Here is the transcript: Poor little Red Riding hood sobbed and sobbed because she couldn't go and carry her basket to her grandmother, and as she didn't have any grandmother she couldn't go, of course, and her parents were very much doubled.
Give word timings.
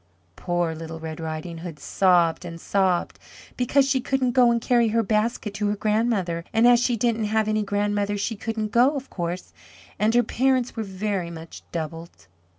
Poor 0.35 0.73
little 0.73 0.99
Red 0.99 1.19
Riding 1.19 1.59
hood 1.59 1.77
sobbed 1.77 2.43
and 2.43 2.59
sobbed 2.59 3.19
because 3.55 3.87
she 3.87 4.01
couldn't 4.01 4.31
go 4.31 4.49
and 4.49 4.59
carry 4.59 4.87
her 4.87 5.03
basket 5.03 5.53
to 5.53 5.67
her 5.67 5.75
grandmother, 5.75 6.43
and 6.51 6.67
as 6.67 6.79
she 6.79 6.97
didn't 6.97 7.25
have 7.25 7.47
any 7.47 7.61
grandmother 7.61 8.17
she 8.17 8.35
couldn't 8.35 8.71
go, 8.71 8.95
of 8.95 9.11
course, 9.11 9.53
and 9.99 10.15
her 10.15 10.23
parents 10.23 10.75
were 10.75 10.81
very 10.81 11.29
much 11.29 11.61
doubled. 11.71 12.25